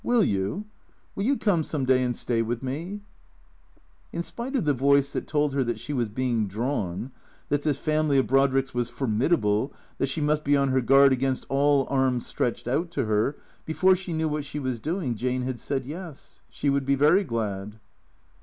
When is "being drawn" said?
6.09-7.11